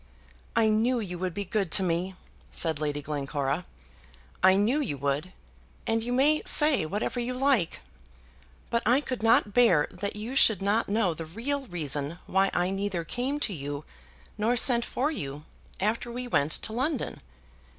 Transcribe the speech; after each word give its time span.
"I 0.55 0.67
knew 0.69 0.99
you 0.99 1.19
would 1.19 1.35
be 1.35 1.45
good 1.45 1.69
to 1.73 1.83
me," 1.83 2.15
said 2.49 2.81
Lady 2.81 3.03
Glencora. 3.03 3.67
"I 4.41 4.55
knew 4.55 4.79
you 4.81 4.97
would. 4.97 5.31
And 5.85 6.01
you 6.01 6.11
may 6.11 6.41
say 6.43 6.87
whatever 6.87 7.19
you 7.19 7.35
like. 7.35 7.81
But 8.71 8.81
I 8.83 8.99
could 9.01 9.21
not 9.21 9.53
bear 9.53 9.87
that 9.91 10.15
you 10.15 10.35
should 10.35 10.59
not 10.59 10.89
know 10.89 11.13
the 11.13 11.25
real 11.25 11.67
reason 11.67 12.17
why 12.25 12.49
I 12.51 12.71
neither 12.71 13.03
came 13.03 13.39
to 13.41 13.53
you 13.53 13.85
nor 14.39 14.57
sent 14.57 14.85
for 14.85 15.11
you 15.11 15.45
after 15.79 16.11
we 16.11 16.27
went 16.27 16.53
to 16.53 16.73
London. 16.73 17.21